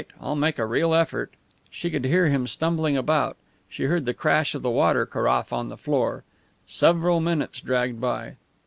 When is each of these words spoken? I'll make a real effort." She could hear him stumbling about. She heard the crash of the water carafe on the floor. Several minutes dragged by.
I'll 0.19 0.35
make 0.35 0.57
a 0.57 0.65
real 0.65 0.95
effort." 0.95 1.31
She 1.69 1.91
could 1.91 2.05
hear 2.05 2.25
him 2.25 2.47
stumbling 2.47 2.97
about. 2.97 3.37
She 3.69 3.83
heard 3.83 4.05
the 4.05 4.15
crash 4.15 4.55
of 4.55 4.63
the 4.63 4.69
water 4.71 5.05
carafe 5.05 5.53
on 5.53 5.69
the 5.69 5.77
floor. 5.77 6.23
Several 6.65 7.19
minutes 7.19 7.61
dragged 7.61 8.01
by. 8.01 8.37